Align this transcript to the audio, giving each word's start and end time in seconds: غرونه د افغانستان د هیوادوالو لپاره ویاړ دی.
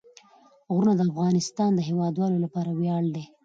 غرونه 0.73 0.93
د 0.97 1.01
افغانستان 1.11 1.71
د 1.75 1.79
هیوادوالو 1.89 2.37
لپاره 2.45 2.69
ویاړ 2.79 3.03
دی. 3.15 3.23